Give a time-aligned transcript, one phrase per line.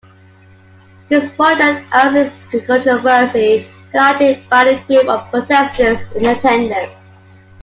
[1.09, 2.15] This project has
[2.51, 7.45] its controversy, highlighted by a group of protesters in attendance.